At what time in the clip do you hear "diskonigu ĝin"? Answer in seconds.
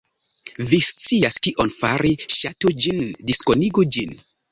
3.33-4.17